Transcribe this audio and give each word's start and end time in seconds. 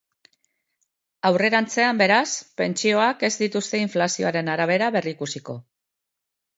Aurrerantzean, 1.29 2.01
beraz, 2.03 2.31
pentsioak 2.63 3.29
ez 3.31 3.33
dituzte 3.45 3.85
inflazioaren 3.87 4.53
arabera 4.57 4.93
berrikusiko. 5.01 5.63